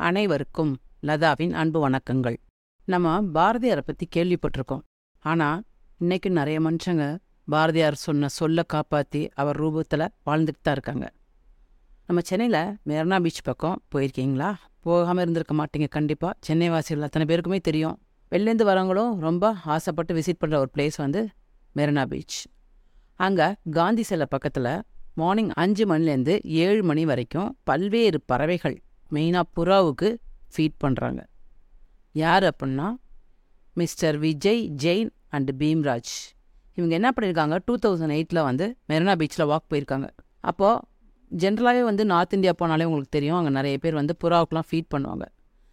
[0.00, 0.72] அனைவருக்கும்
[1.08, 2.36] லதாவின் அன்பு வணக்கங்கள்.
[2.84, 4.82] நம்ம பாரதியாரை பற்றி கேள்விப்பட்டிருக்கோம்.
[5.24, 5.62] ஆனால்
[5.98, 7.04] இன்னைக்கு நிறைய மனுஷங்க
[7.48, 11.06] பாரதியார் சொன்ன சொல்ல காப்பாற்றி அவர் ரூபத்தில் வாழ்ந்துட்டு தான் இருக்காங்க.
[12.06, 14.50] நம்ம சென்னையில் மெரினா பீச் பக்கம் போயிருக்கீங்களா?
[14.80, 17.96] போகாமல் இருந்திருக்க மாட்டீங்க கண்டிப்பாக சென்னை வாசிகள் அத்தனை பேருக்குமே தெரியும்.
[18.32, 21.22] வெளிலேருந்து வரவங்களும் ரொம்ப ஆசைப்பட்டு விசிட் பண்ணுற ஒரு பிளேஸ் வந்து
[21.76, 22.40] மெரினா பீச்.
[23.16, 24.74] அங்கே காந்தி சிலை பக்கத்தில்
[25.14, 28.84] மார்னிங் அஞ்சு மணிலேருந்து ஏழு மணி வரைக்கும் பல்வேறு பறவைகள்
[29.14, 30.08] மெயினாக புறாவுக்கு
[30.54, 31.20] ஃபீட் பண்ணுறாங்க
[32.14, 32.88] யார் அப்படின்னா
[33.76, 36.12] மிஸ்டர் விஜய் ஜெயின் அண்ட் பீம்ராஜ்.
[36.78, 40.08] இவங்க என்ன பண்ணியிருக்காங்க டூ தௌசண்ட் எயிட்டில் வந்து மெரினா பீச்சில் வாக் போயிருக்காங்க.
[40.40, 40.82] அப்போது
[41.42, 45.24] ஜென்ரலாகவே வந்து நார்த் இந்தியா போனாலே உங்களுக்கு தெரியும் அங்கே நிறைய பேர் வந்து புறாவுக்குலாம் ஃபீட் பண்ணுவாங்க.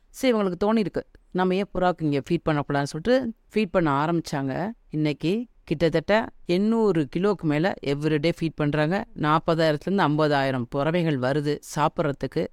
[0.10, 1.04] சரி இவங்களுக்கு தோணியிருக்கு
[1.40, 3.16] நம்ம ஏன் புறாவுக்கு இங்கே ஃபீட் பண்ணக்கூடாதுன்னு சொல்லிட்டு
[3.54, 4.54] ஃபீட் பண்ண ஆரம்பித்தாங்க
[4.98, 5.34] இன்னைக்கு
[5.70, 6.14] கிட்டத்தட்ட
[6.56, 8.96] எண்ணூறு கிலோவுக்கு மேலே எவ்ரிடே ஃபீட் பண்ணுறாங்க
[9.26, 12.44] நாற்பதாயிரத்துலேருந்து ஐம்பதாயிரம் பறவைகள் வருது சாப்பிட்றதுக்கு.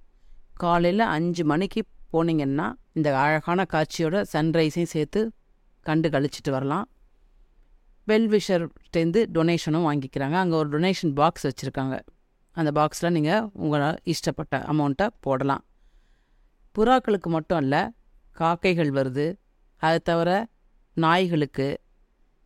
[0.63, 1.81] காலையில் அஞ்சு மணிக்கு
[2.13, 2.67] போனீங்கன்னா
[2.99, 5.21] இந்த அழகான காட்சியோட சன்ரைஸையும் சேர்த்து
[5.87, 6.87] கண்டு கழிச்சிட்டு வரலாம்.
[8.09, 10.37] வெல்விஷர்கிட்டேருந்து டொனேஷனும் வாங்கிக்கிறாங்க.
[10.43, 11.97] அங்கே ஒரு டொனேஷன் பாக்ஸ் வச்சுருக்காங்க.
[12.57, 15.63] அந்த பாக்ஸில் நீங்கள் உங்களால் இஷ்டப்பட்ட அமௌண்ட்டை போடலாம்.
[16.75, 17.77] புறாக்களுக்கு மட்டும் அல்ல
[18.41, 19.27] காக்கைகள் வருது.
[19.83, 20.31] அதை தவிர
[20.97, 21.69] நாய்களுக்கு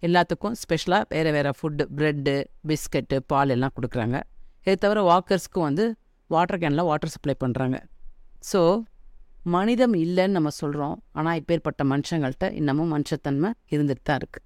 [0.02, 2.34] எல்லாத்துக்கும் ஸ்பெஷலாக வேறு வேறு ஃபுட்டு ப்ரெட்டு
[2.68, 4.16] பிஸ்கட்டு பால் எல்லாம் கொடுக்குறாங்க.
[4.64, 5.84] இதை தவிர வாக்கர்ஸ்க்கும் வந்து
[6.30, 7.78] வாட்டர் கேனில் வாட்டர் சப்ளை பண்ணுறாங்க
[8.44, 8.60] ஸோ
[9.46, 14.44] மனிதம் இல்லைன்னு நம்ம சொல்கிறோம் ஆனால் இப்பேற்பட்ட மனுஷங்கள்ட்ட இன்னமும் மனுஷத்தன்மை இருந்துட்டு தான் இருக்குது